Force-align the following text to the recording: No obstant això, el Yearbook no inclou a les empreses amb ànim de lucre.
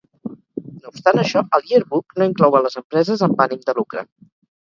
No 0.77 0.89
obstant 0.91 1.21
això, 1.23 1.43
el 1.57 1.67
Yearbook 1.73 2.17
no 2.21 2.27
inclou 2.29 2.57
a 2.59 2.63
les 2.67 2.79
empreses 2.83 3.25
amb 3.27 3.43
ànim 3.45 3.63
de 3.69 3.77
lucre. 3.83 4.07